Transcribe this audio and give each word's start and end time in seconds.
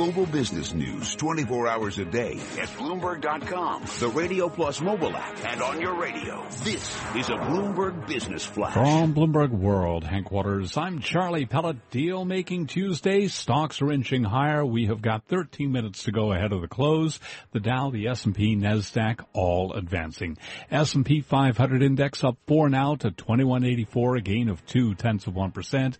global 0.00 0.24
business 0.24 0.72
news 0.72 1.14
24 1.16 1.68
hours 1.68 1.98
a 1.98 2.06
day 2.06 2.32
at 2.58 2.68
Bloomberg.com, 2.78 3.84
the 3.98 4.08
Radio 4.08 4.48
Plus 4.48 4.80
mobile 4.80 5.14
app, 5.14 5.44
and 5.44 5.60
on 5.60 5.78
your 5.78 6.00
radio. 6.00 6.42
This 6.64 6.98
is 7.14 7.28
a 7.28 7.34
Bloomberg 7.34 8.06
Business 8.06 8.46
Flash. 8.46 8.72
From 8.72 9.12
Bloomberg 9.12 9.50
World 9.50 10.04
headquarters, 10.04 10.78
I'm 10.78 11.00
Charlie 11.00 11.44
Pellet. 11.44 11.90
Deal 11.90 12.24
making 12.24 12.68
Tuesday. 12.68 13.28
Stocks 13.28 13.82
are 13.82 13.92
inching 13.92 14.24
higher. 14.24 14.64
We 14.64 14.86
have 14.86 15.02
got 15.02 15.26
13 15.26 15.70
minutes 15.70 16.04
to 16.04 16.12
go 16.12 16.32
ahead 16.32 16.52
of 16.52 16.62
the 16.62 16.68
close. 16.68 17.20
The 17.52 17.60
Dow, 17.60 17.90
the 17.90 18.08
S&P, 18.08 18.56
NASDAQ, 18.56 19.26
all 19.34 19.74
advancing. 19.74 20.38
S&P 20.70 21.20
500 21.20 21.82
index 21.82 22.24
up 22.24 22.38
four 22.46 22.70
now 22.70 22.94
to 22.94 23.10
2184, 23.10 24.16
a 24.16 24.20
gain 24.22 24.48
of 24.48 24.64
two 24.64 24.94
tenths 24.94 25.26
of 25.26 25.34
one 25.34 25.50
percent. 25.50 25.98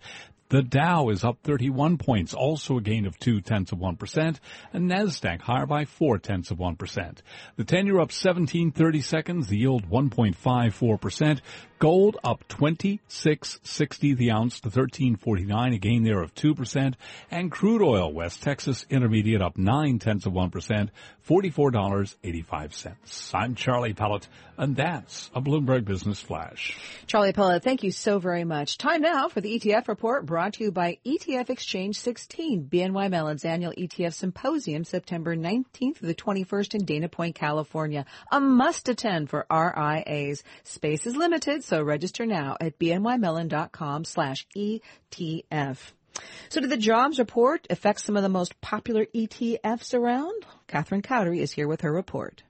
The 0.51 0.63
Dow 0.63 1.07
is 1.07 1.23
up 1.23 1.37
31 1.43 1.97
points, 1.97 2.33
also 2.33 2.77
a 2.77 2.81
gain 2.81 3.05
of 3.05 3.17
two 3.17 3.39
tenths 3.39 3.71
of 3.71 3.79
1%, 3.79 4.37
and 4.73 4.91
NASDAQ 4.91 5.39
higher 5.39 5.65
by 5.65 5.85
four 5.85 6.19
tenths 6.19 6.51
of 6.51 6.57
1%. 6.57 7.19
The 7.55 7.63
10 7.63 7.85
year 7.85 7.95
up 7.95 8.11
1730 8.11 8.99
seconds, 8.99 9.47
the 9.47 9.57
yield 9.57 9.89
1.54%. 9.89 11.39
Gold 11.81 12.17
up 12.23 12.47
26.60 12.47 14.15
the 14.15 14.29
ounce 14.29 14.59
to 14.59 14.69
13.49, 14.69 15.73
a 15.73 15.79
gain 15.79 16.03
there 16.03 16.21
of 16.21 16.35
2%. 16.35 16.93
And 17.31 17.51
crude 17.51 17.81
oil, 17.81 18.13
West 18.13 18.43
Texas 18.43 18.85
Intermediate 18.91 19.41
up 19.41 19.57
9 19.57 19.97
tenths 19.97 20.27
of 20.27 20.33
1%, 20.33 20.89
$44.85. 21.27 23.33
I'm 23.33 23.55
Charlie 23.55 23.95
Pellet, 23.95 24.27
and 24.57 24.75
that's 24.75 25.31
a 25.33 25.41
Bloomberg 25.41 25.85
Business 25.85 26.21
Flash. 26.21 26.77
Charlie 27.07 27.33
Pellet, 27.33 27.63
thank 27.63 27.81
you 27.81 27.91
so 27.91 28.19
very 28.19 28.43
much. 28.43 28.77
Time 28.77 29.01
now 29.01 29.27
for 29.27 29.41
the 29.41 29.57
ETF 29.57 29.87
report 29.87 30.27
brought 30.27 30.53
to 30.53 30.65
you 30.65 30.71
by 30.71 30.99
ETF 31.03 31.49
Exchange 31.49 31.97
16, 31.97 32.69
BNY 32.71 33.09
Mellon's 33.09 33.43
annual 33.43 33.73
ETF 33.73 34.13
Symposium, 34.13 34.83
September 34.83 35.35
19th 35.35 35.97
to 35.97 36.05
the 36.05 36.13
21st 36.13 36.75
in 36.75 36.85
Dana 36.85 37.09
Point, 37.09 37.33
California. 37.33 38.05
A 38.31 38.39
must 38.39 38.87
attend 38.87 39.31
for 39.31 39.47
RIAs. 39.49 40.43
Space 40.63 41.07
is 41.07 41.15
limited, 41.15 41.63
so 41.71 41.81
register 41.81 42.25
now 42.25 42.57
at 42.59 42.77
bnymellon.com 42.79 44.03
slash 44.03 44.45
ETF. 44.57 45.77
So 46.49 46.59
did 46.59 46.69
the 46.69 46.75
jobs 46.75 47.17
report 47.17 47.65
affect 47.69 48.01
some 48.01 48.17
of 48.17 48.23
the 48.23 48.27
most 48.27 48.59
popular 48.59 49.05
ETFs 49.15 49.93
around? 49.93 50.45
Catherine 50.67 51.01
Cowdery 51.01 51.39
is 51.39 51.53
here 51.53 51.69
with 51.69 51.79
her 51.79 51.93
report. 51.93 52.43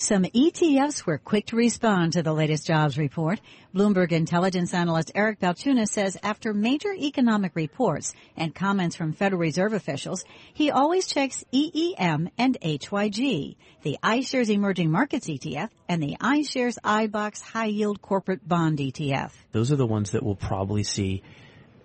Some 0.00 0.22
ETFs 0.22 1.04
were 1.04 1.18
quick 1.18 1.46
to 1.46 1.56
respond 1.56 2.12
to 2.12 2.22
the 2.22 2.32
latest 2.32 2.64
jobs 2.68 2.96
report. 2.96 3.40
Bloomberg 3.74 4.12
intelligence 4.12 4.72
analyst 4.72 5.10
Eric 5.12 5.40
Balchunas 5.40 5.88
says 5.88 6.16
after 6.22 6.54
major 6.54 6.94
economic 6.94 7.56
reports 7.56 8.14
and 8.36 8.54
comments 8.54 8.94
from 8.94 9.12
Federal 9.12 9.40
Reserve 9.40 9.72
officials, 9.72 10.24
he 10.54 10.70
always 10.70 11.08
checks 11.08 11.44
EEM 11.52 12.30
and 12.38 12.56
HYG, 12.62 13.56
the 13.82 13.98
iShares 14.00 14.50
Emerging 14.50 14.92
Markets 14.92 15.26
ETF 15.26 15.70
and 15.88 16.00
the 16.00 16.16
iShares 16.20 16.78
iBoxx 16.84 17.42
High 17.42 17.66
Yield 17.66 18.00
Corporate 18.00 18.46
Bond 18.46 18.78
ETF. 18.78 19.32
Those 19.50 19.72
are 19.72 19.76
the 19.76 19.84
ones 19.84 20.12
that 20.12 20.22
we'll 20.22 20.36
probably 20.36 20.84
see 20.84 21.24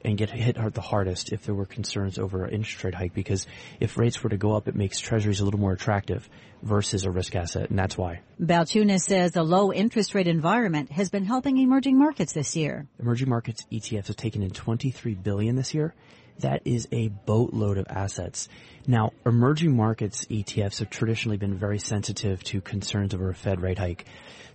and 0.03 0.17
get 0.17 0.29
hit 0.29 0.57
hard 0.57 0.73
the 0.73 0.81
hardest 0.81 1.31
if 1.31 1.45
there 1.45 1.55
were 1.55 1.65
concerns 1.65 2.19
over 2.19 2.45
an 2.45 2.53
interest 2.53 2.83
rate 2.83 2.95
hike 2.95 3.13
because 3.13 3.47
if 3.79 3.97
rates 3.97 4.21
were 4.23 4.29
to 4.29 4.37
go 4.37 4.55
up, 4.55 4.67
it 4.67 4.75
makes 4.75 4.99
treasuries 4.99 5.39
a 5.39 5.45
little 5.45 5.59
more 5.59 5.73
attractive 5.73 6.29
versus 6.61 7.05
a 7.05 7.11
risk 7.11 7.35
asset, 7.35 7.69
and 7.69 7.77
that's 7.77 7.97
why. 7.97 8.21
Balchunas 8.41 9.01
says 9.01 9.31
the 9.31 9.43
low 9.43 9.71
interest 9.71 10.15
rate 10.15 10.27
environment 10.27 10.91
has 10.91 11.09
been 11.09 11.25
helping 11.25 11.57
emerging 11.57 11.97
markets 11.97 12.33
this 12.33 12.55
year. 12.55 12.87
Emerging 12.99 13.29
markets 13.29 13.65
ETFs 13.71 14.07
have 14.07 14.15
taken 14.15 14.41
in 14.41 14.51
23 14.51 15.15
billion 15.15 15.55
this 15.55 15.73
year. 15.73 15.93
That 16.39 16.61
is 16.65 16.88
a 16.91 17.09
boatload 17.09 17.77
of 17.77 17.85
assets. 17.89 18.49
Now, 18.88 19.11
emerging 19.25 19.75
markets 19.75 20.25
ETFs 20.25 20.79
have 20.79 20.89
traditionally 20.89 21.38
been 21.38 21.55
very 21.55 21.79
sensitive 21.79 22.43
to 22.45 22.59
concerns 22.59 23.13
over 23.13 23.29
a 23.29 23.35
Fed 23.35 23.61
rate 23.61 23.78
hike. 23.78 24.05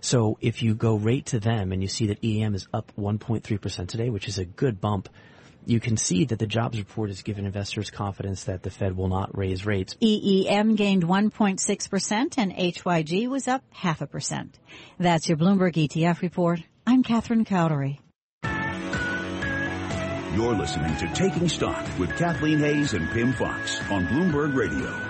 So 0.01 0.37
if 0.41 0.61
you 0.61 0.75
go 0.75 0.95
rate 0.95 1.27
to 1.27 1.39
them 1.39 1.71
and 1.71 1.81
you 1.81 1.87
see 1.87 2.07
that 2.07 2.23
EM 2.23 2.55
is 2.55 2.67
up 2.73 2.91
1.3% 2.97 3.87
today, 3.87 4.09
which 4.09 4.27
is 4.27 4.37
a 4.37 4.45
good 4.45 4.79
bump 4.79 5.09
you 5.69 5.79
can 5.79 5.97
see 5.97 6.25
that 6.25 6.39
the 6.39 6.47
jobs 6.47 6.77
report 6.77 7.09
has 7.09 7.21
given 7.21 7.45
investors 7.45 7.89
confidence 7.89 8.45
that 8.45 8.63
the 8.63 8.69
Fed 8.69 8.97
will 8.97 9.07
not 9.07 9.37
raise 9.37 9.65
rates. 9.65 9.95
EEM 10.01 10.75
gained 10.75 11.03
1.6% 11.03 12.37
and 12.37 12.51
HYG 12.51 13.29
was 13.29 13.47
up 13.47 13.63
half 13.71 14.01
a 14.01 14.07
percent. 14.07 14.57
That's 14.99 15.29
your 15.29 15.37
Bloomberg 15.37 15.73
ETF 15.73 16.21
report. 16.21 16.61
I'm 16.85 17.03
Catherine 17.03 17.45
Cowdery. 17.45 17.99
You're 20.35 20.55
listening 20.55 20.95
to 20.97 21.07
Taking 21.13 21.49
Stock 21.49 21.85
with 21.99 22.15
Kathleen 22.15 22.59
Hays 22.59 22.93
and 22.93 23.09
Pimm 23.09 23.33
Fox 23.33 23.79
on 23.91 24.07
Bloomberg 24.07 24.55
Radio. 24.55 25.08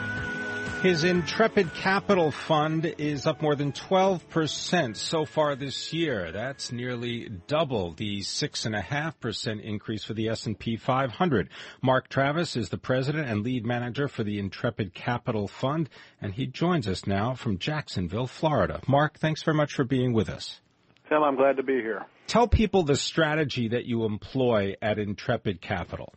His 0.81 1.03
Intrepid 1.03 1.73
Capital 1.73 2.31
Fund 2.31 2.85
is 2.97 3.27
up 3.27 3.41
more 3.41 3.53
than 3.53 3.73
12% 3.73 4.95
so 4.95 5.25
far 5.25 5.57
this 5.57 5.91
year. 5.91 6.31
That's 6.31 6.71
nearly 6.71 7.27
double 7.47 7.91
the 7.91 8.21
6.5% 8.21 9.61
increase 9.61 10.05
for 10.05 10.13
the 10.13 10.29
S&P 10.29 10.77
500. 10.77 11.49
Mark 11.81 12.07
Travis 12.07 12.55
is 12.55 12.69
the 12.69 12.77
president 12.77 13.27
and 13.27 13.43
lead 13.43 13.65
manager 13.65 14.07
for 14.07 14.23
the 14.23 14.39
Intrepid 14.39 14.93
Capital 14.93 15.49
Fund, 15.49 15.89
and 16.21 16.33
he 16.33 16.47
joins 16.47 16.87
us 16.87 17.05
now 17.05 17.33
from 17.33 17.57
Jacksonville, 17.57 18.27
Florida. 18.27 18.79
Mark, 18.87 19.19
thanks 19.19 19.43
very 19.43 19.57
much 19.57 19.73
for 19.73 19.83
being 19.83 20.13
with 20.13 20.29
us. 20.29 20.61
Tim, 21.09 21.23
I'm 21.23 21.35
glad 21.35 21.57
to 21.57 21.63
be 21.63 21.81
here. 21.81 22.05
Tell 22.27 22.47
people 22.47 22.83
the 22.83 22.95
strategy 22.95 23.67
that 23.67 23.83
you 23.83 24.05
employ 24.05 24.75
at 24.81 24.97
Intrepid 24.97 25.59
Capital. 25.59 26.13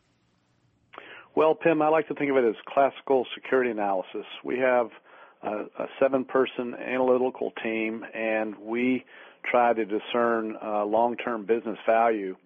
Well, 1.35 1.55
Pimm, 1.55 1.81
I 1.81 1.89
like 1.89 2.09
to 2.09 2.15
think 2.15 2.31
of 2.31 2.37
it 2.37 2.45
as 2.45 2.57
classical 2.67 3.27
security 3.35 3.71
analysis. 3.71 4.27
We 4.45 4.59
have 4.59 4.91
a, 5.43 5.65
a 5.79 5.87
seven-person 5.99 6.75
analytical 6.75 7.53
team, 7.63 8.05
and 8.13 8.55
we 8.59 9.07
try 9.43 9.73
to 9.73 9.87
discern 9.87 10.59
uh, 10.63 10.85
long-term 10.85 11.47
business 11.47 11.79
value 11.87 12.37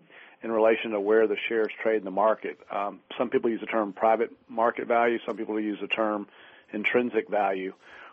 in 0.42 0.52
relation 0.52 0.92
to 0.92 1.00
where 1.00 1.26
the 1.26 1.36
shares 1.48 1.72
trade 1.82 1.96
in 1.96 2.04
the 2.04 2.12
market. 2.12 2.60
Um, 2.70 3.00
some 3.18 3.28
people 3.28 3.50
use 3.50 3.58
the 3.58 3.66
term 3.66 3.92
private 3.92 4.30
market 4.48 4.86
value. 4.86 5.18
Some 5.26 5.36
people 5.36 5.58
use 5.58 5.78
the 5.80 5.88
term 5.88 6.28
intrinsic 6.72 7.28
value. 7.28 7.72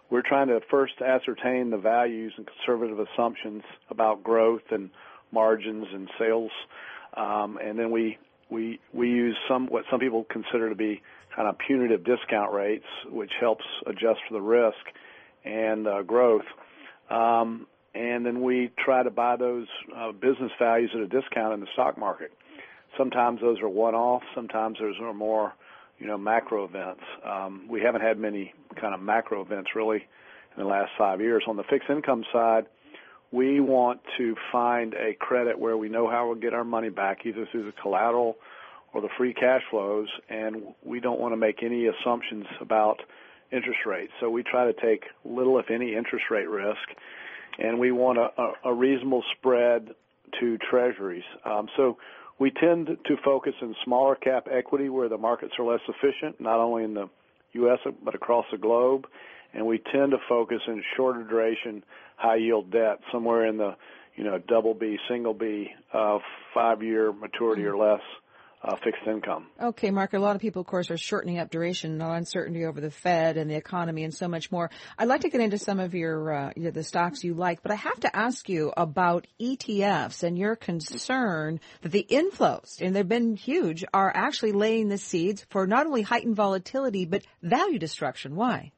We're 0.09 0.23
trying 0.23 0.47
to 0.47 0.59
first 0.72 1.01
ascertain 1.01 1.69
the 1.69 1.78
values 1.78 2.33
and 2.35 2.47
conservative 2.47 3.00
assumptions 3.00 3.62
about 3.91 4.23
growth 4.23 4.72
and 4.72 4.89
margins 5.31 5.85
and 5.94 6.09
sales, 6.17 6.51
um, 7.16 7.59
and 7.63 7.78
then 7.78 7.91
we 7.91 8.17
we 8.49 8.79
we 8.93 9.09
use 9.09 9.35
some 9.47 9.67
what 9.67 9.85
some 9.89 9.99
people 9.99 10.25
consider 10.29 10.69
to 10.69 10.75
be 10.75 11.01
kind 11.35 11.47
of 11.47 11.57
punitive 11.57 12.03
discount 12.03 12.53
rates, 12.53 12.85
which 13.09 13.31
helps 13.39 13.65
adjust 13.87 14.19
for 14.27 14.33
the 14.33 14.41
risk 14.41 14.77
and 15.43 15.87
uh, 15.87 16.03
growth. 16.03 16.45
Um, 17.09 17.67
and 17.95 18.25
then 18.25 18.41
we 18.41 18.71
try 18.83 19.03
to 19.03 19.11
buy 19.11 19.35
those 19.35 19.67
uh, 19.95 20.11
business 20.11 20.51
values 20.57 20.91
at 20.95 21.01
a 21.01 21.07
discount 21.07 21.53
in 21.53 21.59
the 21.59 21.67
stock 21.73 21.97
market. 21.97 22.31
Sometimes 22.97 23.41
those 23.41 23.59
are 23.61 23.69
one-off. 23.69 24.23
Sometimes 24.33 24.77
those 24.79 24.95
are 25.01 25.13
more, 25.13 25.53
you 25.99 26.07
know, 26.07 26.17
macro 26.17 26.65
events. 26.65 27.03
Um, 27.25 27.67
we 27.69 27.81
haven't 27.81 28.01
had 28.01 28.17
many 28.17 28.53
kind 28.79 28.93
of 28.93 29.01
macro 29.01 29.41
events 29.41 29.71
really 29.75 30.07
in 30.55 30.63
the 30.63 30.69
last 30.69 30.91
five 30.97 31.21
years. 31.21 31.43
On 31.47 31.55
the 31.55 31.63
fixed 31.63 31.89
income 31.89 32.23
side, 32.31 32.65
we 33.33 33.59
want 33.59 33.99
to 34.17 34.35
find 34.51 34.94
a 34.94 35.16
credit 35.16 35.57
where 35.57 35.75
we 35.75 35.89
know 35.89 36.07
how 36.07 36.27
we'll 36.27 36.39
get 36.39 36.53
our 36.53 36.63
money 36.63 36.89
back, 36.89 37.25
either 37.25 37.47
through 37.51 37.66
the 37.66 37.73
collateral 37.81 38.38
or 38.94 39.01
the 39.01 39.09
free 39.17 39.33
cash 39.33 39.63
flows, 39.71 40.07
and 40.29 40.57
we 40.85 40.99
don't 40.99 41.19
want 41.19 41.33
to 41.33 41.38
make 41.38 41.63
any 41.63 41.88
assumptions 41.88 42.45
about 42.61 42.97
interest 43.51 43.79
rates. 43.88 44.13
So 44.19 44.29
we 44.29 44.44
try 44.44 44.71
to 44.71 44.73
take 44.73 45.05
little, 45.25 45.57
if 45.57 45.71
any, 45.71 45.95
interest 45.95 46.25
rate 46.29 46.47
risk, 46.47 46.77
and 47.57 47.79
we 47.79 47.91
want 47.91 48.19
a, 48.19 48.69
a, 48.69 48.73
reasonable 48.73 49.23
spread 49.35 49.89
to 50.39 50.57
treasuries. 50.69 51.23
Um, 51.44 51.69
so 51.75 51.97
we 52.39 52.51
tend 52.51 52.85
to 52.88 53.15
focus 53.25 53.53
in 53.63 53.75
smaller 53.83 54.15
cap 54.15 54.47
equity 54.51 54.89
where 54.89 55.09
the 55.09 55.18
markets 55.18 55.53
are 55.57 55.65
less 55.65 55.81
efficient, 55.88 56.39
not 56.39 56.59
only 56.59 56.83
in 56.83 56.94
the 56.94 57.09
U.S. 57.53 57.80
but 58.03 58.13
across 58.13 58.45
the 58.51 58.59
globe 58.59 59.07
and 59.53 59.65
we 59.65 59.79
tend 59.91 60.11
to 60.11 60.17
focus 60.27 60.59
in 60.67 60.83
shorter 60.95 61.23
duration, 61.23 61.83
high 62.17 62.38
yield 62.38 62.71
debt, 62.71 63.00
somewhere 63.11 63.45
in 63.45 63.57
the 63.57 63.75
you 64.15 64.23
know 64.23 64.39
double 64.39 64.73
B, 64.73 64.97
single 65.09 65.33
B, 65.33 65.67
uh, 65.94 66.19
five 66.53 66.81
year 66.83 67.11
maturity 67.11 67.65
or 67.65 67.77
less. 67.77 68.01
Uh, 68.65 68.77
fixed 68.81 69.05
income. 69.05 69.47
Okay, 69.61 69.91
Mark. 69.91 70.13
A 70.13 70.19
lot 70.19 70.38
of 70.38 70.41
people, 70.41 70.61
of 70.61 70.67
course, 70.67 70.89
are 70.89 70.97
shortening 70.97 71.38
up 71.38 71.51
duration, 71.51 72.01
uncertainty 72.01 72.63
over 72.63 72.79
the 72.79 72.89
Fed 72.89 73.35
and 73.35 73.51
the 73.51 73.55
economy, 73.55 74.05
and 74.05 74.13
so 74.13 74.29
much 74.29 74.53
more. 74.53 74.71
I'd 74.97 75.09
like 75.09 75.19
to 75.21 75.29
get 75.29 75.41
into 75.41 75.57
some 75.57 75.81
of 75.81 75.94
your 75.94 76.31
uh, 76.31 76.53
the 76.56 76.81
stocks 76.81 77.25
you 77.25 77.33
like, 77.33 77.61
but 77.61 77.73
I 77.73 77.75
have 77.75 77.99
to 77.99 78.15
ask 78.15 78.47
you 78.47 78.71
about 78.77 79.27
ETFs 79.38 80.23
and 80.23 80.38
your 80.38 80.56
concern 80.56 81.59
that 81.81 81.91
the 81.91 82.07
inflows, 82.09 82.79
and 82.79 82.95
they've 82.95 83.06
been 83.06 83.35
huge, 83.35 83.83
are 83.94 84.15
actually 84.15 84.53
laying 84.53 84.88
the 84.88 84.97
seeds 84.97 85.45
for 85.49 85.67
not 85.67 85.85
only 85.85 86.01
heightened 86.01 86.38
volatility 86.38 87.03
but 87.03 87.25
value 87.41 87.79
destruction. 87.79 88.33
Why? 88.33 88.71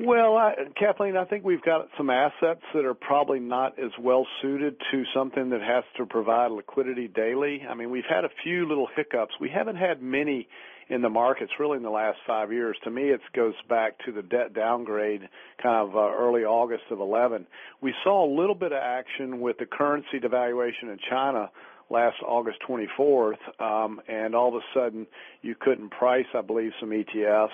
Well, 0.00 0.36
I, 0.36 0.54
Kathleen, 0.78 1.16
I 1.16 1.24
think 1.24 1.44
we've 1.44 1.62
got 1.62 1.88
some 1.96 2.10
assets 2.10 2.62
that 2.74 2.84
are 2.84 2.94
probably 2.94 3.40
not 3.40 3.78
as 3.78 3.90
well 4.00 4.26
suited 4.42 4.76
to 4.90 5.04
something 5.14 5.50
that 5.50 5.60
has 5.62 5.84
to 5.96 6.06
provide 6.06 6.50
liquidity 6.50 7.08
daily. 7.08 7.62
I 7.68 7.74
mean, 7.74 7.90
we've 7.90 8.04
had 8.08 8.24
a 8.24 8.28
few 8.42 8.68
little 8.68 8.88
hiccups. 8.94 9.34
We 9.40 9.50
haven't 9.50 9.76
had 9.76 10.02
many 10.02 10.48
in 10.88 11.00
the 11.00 11.08
markets 11.08 11.52
really 11.58 11.76
in 11.76 11.82
the 11.82 11.90
last 11.90 12.18
five 12.26 12.52
years. 12.52 12.76
To 12.84 12.90
me, 12.90 13.04
it 13.04 13.20
goes 13.34 13.54
back 13.68 13.98
to 14.04 14.12
the 14.12 14.22
debt 14.22 14.52
downgrade 14.54 15.22
kind 15.62 15.88
of 15.88 15.96
uh, 15.96 16.12
early 16.12 16.42
August 16.42 16.84
of 16.90 17.00
11. 17.00 17.46
We 17.80 17.94
saw 18.04 18.24
a 18.24 18.30
little 18.32 18.54
bit 18.54 18.72
of 18.72 18.78
action 18.82 19.40
with 19.40 19.58
the 19.58 19.66
currency 19.66 20.20
devaluation 20.20 20.92
in 20.92 20.98
China 21.08 21.50
last 21.90 22.16
August 22.26 22.58
24th, 22.68 23.38
um, 23.60 24.00
and 24.08 24.34
all 24.34 24.48
of 24.48 24.54
a 24.54 24.78
sudden 24.78 25.06
you 25.42 25.54
couldn't 25.58 25.90
price, 25.90 26.26
I 26.34 26.42
believe, 26.42 26.72
some 26.80 26.90
ETFs 26.90 27.48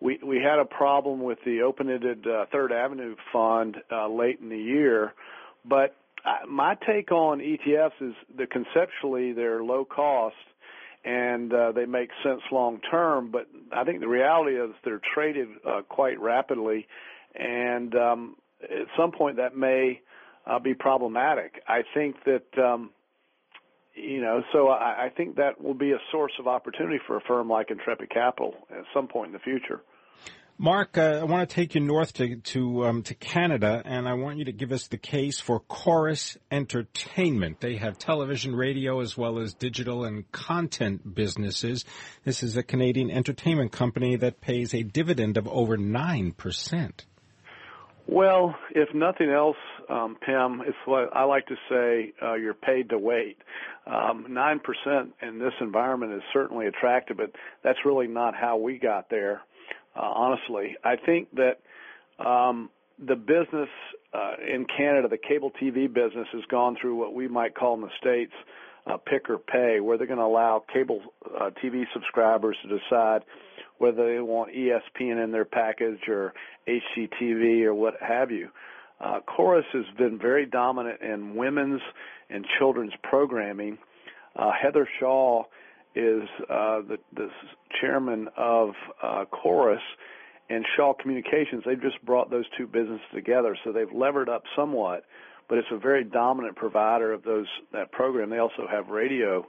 we 0.00 0.18
we 0.26 0.36
had 0.36 0.58
a 0.58 0.64
problem 0.64 1.22
with 1.22 1.38
the 1.44 1.62
open-ended 1.62 2.26
uh, 2.26 2.46
Third 2.50 2.72
Avenue 2.72 3.16
fund 3.32 3.76
uh, 3.92 4.08
late 4.08 4.40
in 4.40 4.48
the 4.48 4.58
year, 4.58 5.12
but 5.64 5.94
uh, 6.24 6.46
my 6.46 6.76
take 6.86 7.12
on 7.12 7.38
ETFs 7.38 8.00
is 8.00 8.14
that 8.38 8.50
conceptually 8.50 9.32
they're 9.32 9.62
low 9.62 9.84
cost 9.84 10.34
and 11.04 11.52
uh, 11.52 11.72
they 11.72 11.86
make 11.86 12.10
sense 12.22 12.40
long 12.50 12.80
term. 12.90 13.30
But 13.30 13.46
I 13.72 13.84
think 13.84 14.00
the 14.00 14.08
reality 14.08 14.56
is 14.56 14.70
they're 14.84 15.00
traded 15.14 15.48
uh, 15.66 15.82
quite 15.88 16.20
rapidly, 16.20 16.86
and 17.34 17.94
um, 17.94 18.36
at 18.62 18.86
some 18.98 19.12
point 19.12 19.36
that 19.36 19.56
may 19.56 20.00
uh, 20.46 20.58
be 20.58 20.74
problematic. 20.74 21.62
I 21.68 21.82
think 21.94 22.16
that. 22.24 22.62
Um, 22.62 22.90
you 23.92 24.22
know, 24.22 24.42
so 24.52 24.68
I, 24.68 25.06
I 25.06 25.08
think 25.14 25.36
that 25.36 25.60
will 25.60 25.74
be 25.74 25.90
a 25.90 25.98
source 26.12 26.32
of 26.38 26.46
opportunity 26.46 26.98
for 27.06 27.16
a 27.16 27.20
firm 27.22 27.50
like 27.50 27.70
Intrepid 27.70 28.08
Capital 28.08 28.54
at 28.70 28.84
some 28.94 29.08
point 29.08 29.26
in 29.26 29.32
the 29.32 29.40
future. 29.40 29.82
Mark, 30.62 30.98
uh, 30.98 31.20
I 31.22 31.24
want 31.24 31.48
to 31.48 31.54
take 31.54 31.74
you 31.74 31.80
north 31.80 32.12
to 32.12 32.36
to, 32.36 32.84
um, 32.84 33.02
to 33.04 33.14
Canada, 33.14 33.80
and 33.82 34.06
I 34.06 34.12
want 34.12 34.36
you 34.36 34.44
to 34.44 34.52
give 34.52 34.72
us 34.72 34.88
the 34.88 34.98
case 34.98 35.40
for 35.40 35.58
Corus 35.58 36.36
Entertainment. 36.50 37.62
They 37.62 37.76
have 37.76 37.96
television, 37.96 38.54
radio, 38.54 39.00
as 39.00 39.16
well 39.16 39.38
as 39.38 39.54
digital 39.54 40.04
and 40.04 40.30
content 40.32 41.14
businesses. 41.14 41.86
This 42.24 42.42
is 42.42 42.58
a 42.58 42.62
Canadian 42.62 43.10
entertainment 43.10 43.72
company 43.72 44.16
that 44.16 44.42
pays 44.42 44.74
a 44.74 44.82
dividend 44.82 45.38
of 45.38 45.48
over 45.48 45.78
nine 45.78 46.32
percent. 46.32 47.06
Well, 48.06 48.54
if 48.74 48.92
nothing 48.92 49.30
else, 49.30 49.56
um, 49.88 50.18
Pimm, 50.20 50.60
it's 50.66 50.76
what 50.84 51.16
I 51.16 51.24
like 51.24 51.46
to 51.46 51.56
say: 51.70 52.12
uh, 52.22 52.34
you're 52.34 52.52
paid 52.52 52.90
to 52.90 52.98
wait. 52.98 53.38
Um, 53.86 54.26
nine 54.28 54.58
um, 54.58 54.60
percent 54.60 55.14
in 55.22 55.38
this 55.38 55.54
environment 55.62 56.12
is 56.12 56.22
certainly 56.34 56.66
attractive, 56.66 57.16
but 57.16 57.30
that's 57.64 57.78
really 57.86 58.08
not 58.08 58.34
how 58.34 58.58
we 58.58 58.78
got 58.78 59.08
there 59.08 59.40
uh, 60.00 60.06
honestly. 60.06 60.76
I 60.84 60.96
think 60.96 61.28
that 61.34 61.60
um, 62.24 62.70
the 62.98 63.16
business 63.16 63.68
uh, 64.14 64.34
in 64.46 64.66
Canada, 64.76 65.08
the 65.08 65.18
cable 65.18 65.50
TV 65.60 65.92
business, 65.92 66.26
has 66.32 66.42
gone 66.50 66.76
through 66.80 66.96
what 66.96 67.14
we 67.14 67.28
might 67.28 67.54
call 67.54 67.74
in 67.74 67.80
the 67.82 67.90
States 68.00 68.32
uh, 68.86 68.96
pick 68.96 69.28
or 69.28 69.38
pay, 69.38 69.80
where 69.80 69.98
they're 69.98 70.06
going 70.06 70.18
to 70.18 70.24
allow 70.24 70.64
cable 70.72 71.00
uh, 71.38 71.50
TV 71.62 71.84
subscribers 71.92 72.56
to 72.62 72.78
decide 72.78 73.22
whether 73.78 74.14
they 74.14 74.20
want 74.20 74.52
ESPN 74.52 75.22
in 75.22 75.32
their 75.32 75.44
package 75.44 76.00
or 76.08 76.32
HGTV 76.68 77.64
or 77.64 77.74
what 77.74 77.94
have 78.00 78.30
you. 78.30 78.48
Uh, 79.00 79.20
Corus 79.20 79.64
has 79.72 79.84
been 79.96 80.18
very 80.18 80.44
dominant 80.44 81.00
in 81.00 81.34
women's 81.34 81.80
and 82.28 82.44
children's 82.58 82.92
programming. 83.02 83.78
Uh, 84.36 84.50
Heather 84.52 84.88
Shaw 84.98 85.44
is 85.94 86.22
uh, 86.48 86.80
the, 86.82 86.98
the 87.14 87.28
chairman 87.80 88.28
of 88.36 88.70
uh, 89.02 89.24
Corus 89.26 89.82
and 90.48 90.64
Shaw 90.76 90.94
Communications. 90.94 91.62
They've 91.64 91.80
just 91.80 92.04
brought 92.04 92.30
those 92.30 92.44
two 92.56 92.66
businesses 92.66 93.06
together, 93.14 93.56
so 93.64 93.72
they've 93.72 93.92
levered 93.92 94.28
up 94.28 94.42
somewhat. 94.56 95.04
But 95.48 95.58
it's 95.58 95.68
a 95.72 95.78
very 95.78 96.04
dominant 96.04 96.56
provider 96.56 97.12
of 97.12 97.24
those 97.24 97.46
that 97.72 97.90
program. 97.90 98.30
They 98.30 98.38
also 98.38 98.66
have 98.70 98.88
radio 98.88 99.44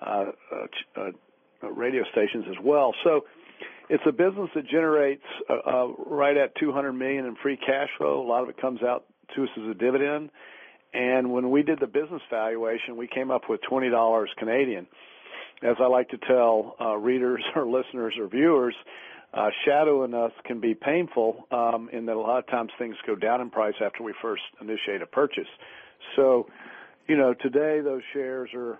uh, 0.00 0.26
uh, 0.52 1.00
uh, 1.62 1.70
radio 1.70 2.02
stations 2.12 2.44
as 2.48 2.56
well. 2.62 2.94
So 3.02 3.24
it's 3.88 4.02
a 4.06 4.12
business 4.12 4.50
that 4.54 4.66
generates 4.68 5.24
uh, 5.48 5.54
uh, 5.66 5.86
right 6.06 6.36
at 6.36 6.54
200 6.56 6.92
million 6.92 7.24
in 7.24 7.36
free 7.42 7.56
cash 7.56 7.88
flow. 7.96 8.20
A 8.20 8.28
lot 8.28 8.42
of 8.42 8.50
it 8.50 8.60
comes 8.60 8.82
out 8.82 9.04
to 9.34 9.44
us 9.44 9.48
as 9.56 9.70
a 9.70 9.74
dividend. 9.74 10.30
And 10.92 11.32
when 11.32 11.50
we 11.50 11.62
did 11.62 11.80
the 11.80 11.86
business 11.86 12.22
valuation, 12.30 12.96
we 12.96 13.06
came 13.06 13.30
up 13.30 13.42
with 13.48 13.60
$20 13.70 14.26
Canadian 14.38 14.86
as 15.62 15.76
I 15.80 15.86
like 15.86 16.10
to 16.10 16.18
tell 16.18 16.76
uh, 16.80 16.96
readers 16.96 17.42
or 17.56 17.66
listeners 17.66 18.14
or 18.18 18.28
viewers, 18.28 18.74
uh, 19.34 19.50
shadowing 19.64 20.14
us 20.14 20.32
can 20.44 20.60
be 20.60 20.74
painful 20.74 21.46
um, 21.50 21.90
in 21.92 22.06
that 22.06 22.16
a 22.16 22.20
lot 22.20 22.38
of 22.38 22.46
times 22.46 22.70
things 22.78 22.96
go 23.06 23.14
down 23.14 23.40
in 23.40 23.50
price 23.50 23.74
after 23.84 24.02
we 24.02 24.14
first 24.22 24.42
initiate 24.60 25.02
a 25.02 25.06
purchase. 25.06 25.48
So, 26.16 26.48
you 27.06 27.16
know, 27.16 27.34
today 27.34 27.80
those 27.80 28.02
shares 28.12 28.50
are 28.54 28.78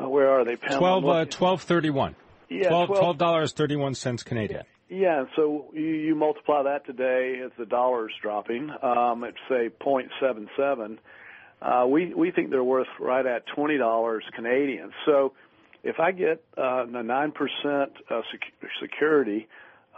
uh, 0.00 0.08
where 0.08 0.30
are 0.30 0.44
they? 0.44 0.56
Pam? 0.56 0.78
Twelve 0.78 1.06
uh, 1.06 1.24
twelve 1.24 1.62
thirty 1.62 1.90
one. 1.90 2.14
Yeah, 2.48 2.68
twelve 2.68 3.18
dollars 3.18 3.52
thirty 3.52 3.76
one 3.76 3.94
cents 3.94 4.22
Canadian. 4.22 4.62
Yeah, 4.88 5.24
so 5.36 5.66
you, 5.74 5.82
you 5.82 6.14
multiply 6.14 6.62
that 6.62 6.86
today 6.86 7.42
as 7.44 7.50
the 7.58 7.66
dollar's 7.66 8.12
dropping 8.22 8.70
um, 8.82 9.22
at 9.24 9.34
say 9.48 9.68
point 9.68 10.10
seven 10.20 10.48
seven. 10.56 10.98
Uh, 11.60 11.86
we 11.88 12.14
we 12.14 12.30
think 12.30 12.50
they're 12.50 12.64
worth 12.64 12.88
right 13.00 13.26
at 13.26 13.44
twenty 13.54 13.76
dollars 13.76 14.24
Canadian. 14.34 14.92
So 15.04 15.32
if 15.82 16.00
I 16.00 16.12
get 16.12 16.42
uh, 16.56 16.86
a 16.86 17.02
nine 17.02 17.32
percent 17.32 17.92
uh, 18.10 18.22
sec- 18.30 18.70
security 18.80 19.48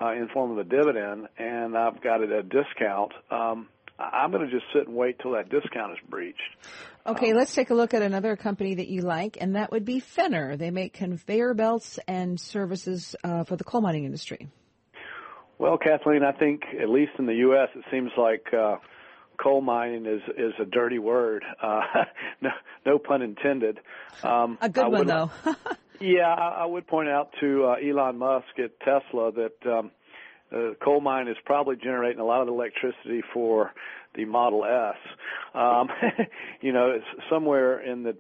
uh, 0.01 0.13
in 0.13 0.29
form 0.33 0.53
of 0.53 0.59
a 0.59 0.65
dividend, 0.65 1.29
and 1.39 1.77
I've 1.77 2.03
got 2.03 2.23
it 2.23 2.31
at 2.31 2.39
a 2.39 2.43
discount, 2.43 3.13
um, 3.31 3.69
I'm 3.99 4.31
going 4.31 4.49
to 4.49 4.51
just 4.51 4.65
sit 4.73 4.87
and 4.87 4.97
wait 4.97 5.19
till 5.21 5.33
that 5.33 5.51
discount 5.51 5.93
is 5.93 5.99
breached. 6.09 6.39
Okay, 7.07 7.33
um, 7.33 7.37
let's 7.37 7.55
take 7.55 7.71
a 7.71 7.75
look 7.75 7.93
at 7.93 8.03
another 8.03 8.37
company 8.37 8.75
that 8.77 8.89
you 8.89 9.03
like, 9.03 9.37
and 9.41 9.57
that 9.57 9.71
would 9.73 9.85
be 9.85 10.01
Fenner. 10.01 10.57
They 10.57 10.71
make 10.71 10.95
conveyor 10.95 11.55
belts 11.55 11.99
and 12.09 12.41
services 12.41 13.15
uh, 13.23 13.45
for 13.45 13.57
the 13.57 13.65
coal 13.65 13.83
mining 13.83 14.05
industry. 14.05 14.49
Well, 15.59 15.77
Kathleen, 15.77 16.23
I 16.25 16.33
think 16.33 16.63
at 16.81 16.89
least 16.89 17.13
in 17.19 17.27
the 17.27 17.35
U.S., 17.35 17.69
it 17.75 17.85
seems 17.91 18.11
like 18.17 18.47
uh, 18.55 18.77
coal 19.43 19.61
mining 19.61 20.07
is 20.07 20.23
is 20.37 20.53
a 20.61 20.65
dirty 20.65 20.99
word. 20.99 21.45
Uh, 21.63 21.81
no, 22.41 22.51
no 22.87 22.99
pun 22.99 23.23
intended. 23.23 23.79
Um, 24.23 24.59
a 24.61 24.69
good 24.69 24.89
one, 24.89 25.07
though. 25.07 25.31
yeah, 26.01 26.33
I, 26.33 26.63
I 26.63 26.67
would 26.67 26.87
point 26.87 27.09
out 27.09 27.31
to 27.41 27.65
uh, 27.65 27.89
Elon 27.89 28.19
Musk 28.19 28.59
at 28.59 28.79
Tesla 28.81 29.33
that 29.33 29.71
um, 29.71 29.91
the 30.51 30.77
coal 30.83 31.01
mine 31.01 31.29
is 31.29 31.37
probably 31.45 31.77
generating 31.77 32.21
a 32.21 32.25
lot 32.25 32.43
of 32.43 32.49
electricity 32.49 33.23
for 33.33 33.73
the 34.15 34.25
Model 34.25 34.65
S. 34.65 34.97
Um, 35.55 35.89
you 36.61 36.73
know, 36.73 36.91
it's 36.91 37.29
somewhere 37.31 37.81
in 37.81 38.03
the 38.03 38.17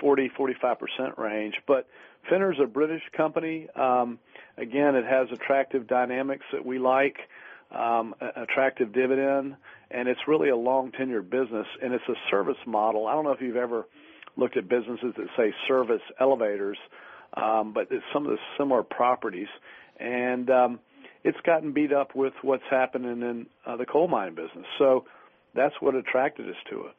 40, 0.00 0.30
45 0.36 0.78
percent 0.78 1.18
range. 1.18 1.54
But 1.66 1.88
Fenner's 2.30 2.58
a 2.62 2.66
British 2.66 3.02
company. 3.16 3.68
Um, 3.74 4.18
again, 4.56 4.94
it 4.94 5.04
has 5.04 5.28
attractive 5.32 5.86
dynamics 5.86 6.44
that 6.52 6.64
we 6.64 6.78
like 6.78 7.16
um, 7.74 8.14
attractive 8.36 8.92
dividend, 8.92 9.56
and 9.90 10.08
it's 10.08 10.20
really 10.26 10.48
a 10.48 10.56
long 10.56 10.92
tenured 10.92 11.30
business, 11.30 11.66
and 11.82 11.92
it's 11.92 12.04
a 12.08 12.14
service 12.30 12.56
model. 12.66 13.06
I 13.06 13.14
don't 13.14 13.24
know 13.24 13.32
if 13.32 13.40
you've 13.40 13.56
ever 13.56 13.86
looked 14.36 14.56
at 14.56 14.68
businesses 14.68 15.14
that 15.16 15.26
say 15.36 15.52
service 15.68 16.02
elevators, 16.20 16.78
um, 17.34 17.72
but 17.72 17.88
it's 17.90 18.04
some 18.12 18.24
of 18.26 18.32
the 18.32 18.38
similar 18.58 18.82
properties, 18.82 19.48
and 19.98 20.50
um, 20.50 20.80
it's 21.22 21.38
gotten 21.44 21.72
beat 21.72 21.92
up 21.92 22.14
with 22.14 22.32
what's 22.42 22.64
happening 22.70 23.22
in 23.22 23.46
uh, 23.66 23.76
the 23.76 23.86
coal 23.86 24.08
mine 24.08 24.34
business. 24.34 24.66
So 24.78 25.04
that's 25.54 25.74
what 25.80 25.94
attracted 25.94 26.48
us 26.48 26.56
to 26.70 26.86
it. 26.86 26.94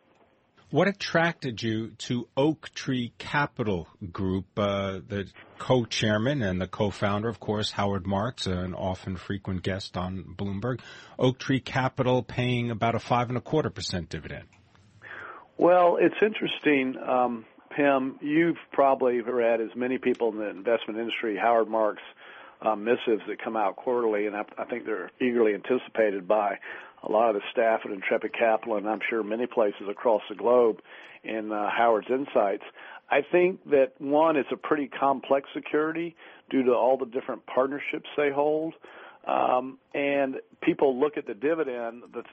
What 0.71 0.87
attracted 0.87 1.61
you 1.61 1.91
to 1.99 2.27
Oaktree 2.35 3.11
Capital 3.17 3.87
Group, 4.11 4.45
uh, 4.57 4.99
the 5.07 5.27
co-chairman 5.59 6.41
and 6.41 6.59
the 6.59 6.67
co-founder, 6.67 7.29
of 7.29 7.39
course, 7.39 7.71
Howard 7.71 8.07
Marks, 8.07 8.47
an 8.47 8.73
often 8.73 9.15
frequent 9.15 9.61
guest 9.61 9.95
on 9.95 10.23
Bloomberg. 10.35 10.81
Oaktree 11.19 11.59
Capital 11.59 12.23
paying 12.23 12.71
about 12.71 12.95
a 12.95 12.99
five 12.99 13.29
and 13.29 13.37
a 13.37 13.41
quarter 13.41 13.69
percent 13.69 14.09
dividend. 14.09 14.45
Well, 15.57 15.97
it's 16.01 16.15
interesting, 16.21 16.95
um, 17.01 17.45
Pimm. 17.75 18.17
You've 18.21 18.57
probably 18.73 19.21
read, 19.21 19.61
as 19.61 19.69
many 19.75 19.97
people 19.97 20.31
in 20.31 20.39
the 20.39 20.49
investment 20.49 20.99
industry, 20.99 21.37
Howard 21.37 21.69
Marks' 21.69 22.01
uh, 22.61 22.75
missives 22.75 23.21
that 23.27 23.37
come 23.41 23.55
out 23.55 23.75
quarterly, 23.75 24.25
and 24.25 24.35
I, 24.35 24.43
I 24.57 24.65
think 24.65 24.85
they're 24.85 25.11
eagerly 25.21 25.53
anticipated 25.53 26.27
by 26.27 26.57
a 27.05 27.11
lot 27.11 27.29
of 27.29 27.35
the 27.35 27.41
staff 27.51 27.81
at 27.85 27.91
Intrepid 27.91 28.33
Capital, 28.33 28.77
and 28.77 28.87
I'm 28.87 28.99
sure 29.09 29.23
many 29.23 29.45
places 29.45 29.83
across 29.89 30.21
the 30.29 30.35
globe 30.35 30.79
in 31.23 31.51
uh, 31.51 31.69
Howard's 31.69 32.07
Insights. 32.09 32.63
I 33.09 33.19
think 33.31 33.63
that 33.69 33.93
one, 33.99 34.35
it's 34.35 34.49
a 34.51 34.57
pretty 34.57 34.87
complex 34.87 35.47
security 35.53 36.15
due 36.49 36.63
to 36.63 36.71
all 36.71 36.97
the 36.97 37.05
different 37.05 37.45
partnerships 37.45 38.09
they 38.17 38.31
hold. 38.31 38.73
Um, 39.27 39.79
and 39.93 40.35
people 40.61 40.99
look 40.99 41.17
at 41.17 41.25
the 41.25 41.33
dividend. 41.33 42.03
But 42.13 42.25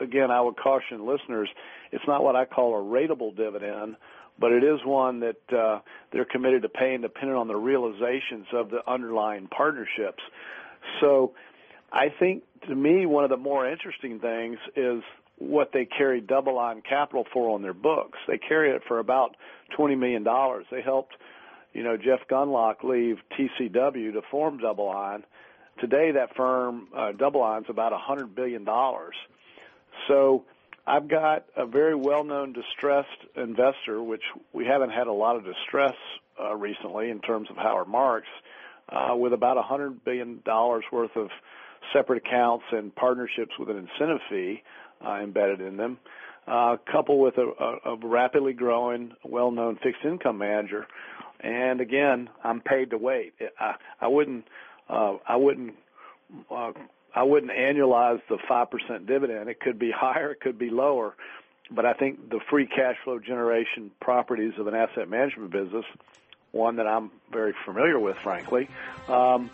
again, 0.00 0.30
I 0.30 0.40
would 0.40 0.56
caution 0.56 1.06
listeners: 1.06 1.48
it's 1.92 2.04
not 2.06 2.22
what 2.22 2.36
I 2.36 2.44
call 2.44 2.74
a 2.74 2.82
ratable 2.82 3.36
dividend, 3.36 3.96
but 4.38 4.52
it 4.52 4.64
is 4.64 4.80
one 4.84 5.20
that 5.20 5.56
uh, 5.56 5.80
they're 6.12 6.24
committed 6.24 6.62
to 6.62 6.68
paying, 6.68 7.02
depending 7.02 7.36
on 7.36 7.48
the 7.48 7.56
realizations 7.56 8.46
of 8.54 8.70
the 8.70 8.80
underlying 8.90 9.46
partnerships. 9.48 10.22
So 11.00 11.32
I 11.92 12.08
think 12.18 12.44
to 12.66 12.74
me 12.74 13.06
one 13.06 13.24
of 13.24 13.30
the 13.30 13.36
more 13.36 13.68
interesting 13.70 14.20
things 14.20 14.58
is 14.76 15.02
what 15.38 15.70
they 15.72 15.84
carry 15.84 16.20
DoubleLine 16.20 16.84
Capital 16.84 17.24
for 17.32 17.50
on 17.50 17.62
their 17.62 17.74
books. 17.74 18.18
They 18.26 18.38
carry 18.38 18.70
it 18.70 18.82
for 18.86 18.98
about 18.98 19.36
twenty 19.76 19.94
million 19.94 20.24
dollars. 20.24 20.66
They 20.70 20.82
helped, 20.82 21.14
you 21.72 21.82
know, 21.82 21.96
Jeff 21.96 22.20
Gundlach 22.30 22.82
leave 22.82 23.18
TCW 23.38 24.12
to 24.12 24.22
form 24.30 24.58
DoubleLine. 24.58 25.22
Today, 25.80 26.10
that 26.12 26.34
firm 26.34 26.88
uh, 26.94 27.12
DoubleLine's 27.12 27.70
about 27.70 27.92
a 27.92 27.98
hundred 27.98 28.34
billion 28.34 28.64
dollars. 28.64 29.14
So 30.08 30.44
I've 30.86 31.06
got 31.06 31.44
a 31.56 31.66
very 31.66 31.94
well-known 31.94 32.52
distressed 32.52 33.08
investor, 33.36 34.02
which 34.02 34.22
we 34.52 34.64
haven't 34.64 34.90
had 34.90 35.06
a 35.06 35.12
lot 35.12 35.36
of 35.36 35.44
distress 35.44 35.94
uh, 36.42 36.54
recently 36.54 37.10
in 37.10 37.20
terms 37.20 37.48
of 37.50 37.56
Howard 37.56 37.88
Marks, 37.88 38.28
uh, 38.88 39.14
with 39.14 39.32
about 39.32 39.56
a 39.56 39.62
hundred 39.62 40.04
billion 40.04 40.40
dollars 40.44 40.84
worth 40.90 41.14
of 41.14 41.28
separate 41.92 42.26
accounts 42.26 42.64
and 42.72 42.94
partnerships 42.94 43.52
with 43.58 43.70
an 43.70 43.76
incentive 43.76 44.20
fee 44.28 44.62
uh, 45.04 45.20
embedded 45.22 45.60
in 45.60 45.76
them, 45.76 45.98
uh, 46.46 46.76
coupled 46.90 47.20
with 47.20 47.38
a, 47.38 47.46
a, 47.86 47.94
a 47.94 47.96
rapidly 48.06 48.52
growing, 48.52 49.12
well-known 49.24 49.78
fixed 49.82 50.04
income 50.04 50.38
manager. 50.38 50.86
And 51.40 51.80
again, 51.80 52.28
I'm 52.42 52.60
paid 52.60 52.90
to 52.90 52.98
wait. 52.98 53.34
I, 53.60 53.74
I 54.00 54.08
wouldn't, 54.08 54.44
uh, 54.88 55.16
I 55.26 55.36
wouldn't, 55.36 55.74
uh, 56.50 56.72
I 57.14 57.22
wouldn't 57.22 57.52
annualize 57.52 58.20
the 58.28 58.38
five 58.48 58.70
percent 58.70 59.06
dividend. 59.06 59.48
It 59.48 59.60
could 59.60 59.78
be 59.78 59.90
higher, 59.90 60.32
it 60.32 60.40
could 60.40 60.58
be 60.58 60.70
lower, 60.70 61.14
but 61.70 61.86
I 61.86 61.92
think 61.92 62.30
the 62.30 62.40
free 62.50 62.66
cash 62.66 62.96
flow 63.04 63.18
generation 63.18 63.90
properties 64.00 64.54
of 64.58 64.66
an 64.66 64.74
asset 64.74 65.08
management 65.08 65.50
business, 65.50 65.84
one 66.52 66.76
that 66.76 66.86
I'm 66.86 67.10
very 67.32 67.54
familiar 67.64 67.98
with, 67.98 68.16
frankly, 68.18 68.68
um, 69.08 69.50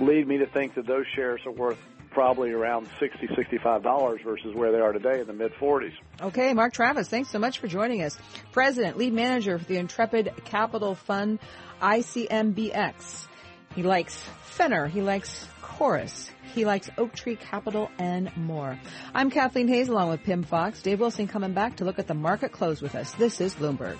lead 0.00 0.26
me 0.26 0.38
to 0.38 0.46
think 0.46 0.74
that 0.74 0.86
those 0.86 1.06
shares 1.14 1.40
are 1.46 1.52
worth 1.52 1.78
probably 2.10 2.50
around 2.50 2.88
$60, 2.98 3.28
$65 3.36 4.24
versus 4.24 4.54
where 4.54 4.72
they 4.72 4.78
are 4.78 4.92
today 4.92 5.20
in 5.20 5.26
the 5.26 5.32
mid 5.34 5.52
40s. 5.54 5.92
Okay, 6.22 6.54
Mark 6.54 6.72
Travis, 6.72 7.08
thanks 7.08 7.30
so 7.30 7.38
much 7.38 7.58
for 7.58 7.68
joining 7.68 8.02
us. 8.02 8.16
President, 8.52 8.96
lead 8.96 9.12
manager 9.12 9.58
for 9.58 9.66
the 9.66 9.76
Intrepid 9.76 10.32
Capital 10.46 10.94
Fund, 10.94 11.38
ICMBX. 11.82 13.26
He 13.74 13.82
likes 13.82 14.18
Fenner, 14.44 14.86
he 14.86 15.02
likes 15.02 15.46
Corus, 15.60 16.30
he 16.54 16.64
likes 16.64 16.88
Oaktree 16.96 17.36
Capital, 17.36 17.90
and 17.98 18.34
more. 18.34 18.78
I'm 19.12 19.30
Kathleen 19.30 19.68
Hays 19.68 19.90
along 19.90 20.08
with 20.08 20.22
Pimm 20.22 20.42
Fox. 20.42 20.80
Dave 20.80 21.00
Wilson 21.00 21.28
coming 21.28 21.52
back 21.52 21.76
to 21.76 21.84
look 21.84 21.98
at 21.98 22.06
the 22.06 22.14
market 22.14 22.50
close 22.50 22.80
with 22.80 22.94
us. 22.94 23.12
This 23.12 23.42
is 23.42 23.54
Bloomberg. 23.54 23.98